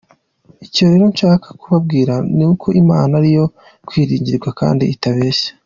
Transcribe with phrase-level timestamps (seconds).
[0.65, 3.45] Icyo rero nshaka kubabwira ni uko Imana ari iyo
[3.87, 5.49] kwiringirwa kdi itabeshya.